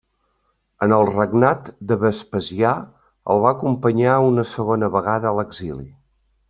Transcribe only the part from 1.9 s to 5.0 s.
de Vespasià el va acompanyar una segona